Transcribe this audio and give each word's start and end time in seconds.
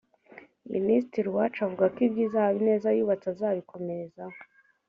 Minisitiri 0.73 1.27
Uwacu 1.29 1.59
avuga 1.67 1.85
ko 1.93 1.99
ibyiza 2.07 2.37
Habineza 2.45 2.87
yubatse 2.97 3.27
azabikomerezaho 3.33 4.37